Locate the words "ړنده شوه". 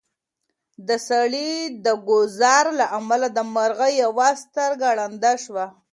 4.97-5.65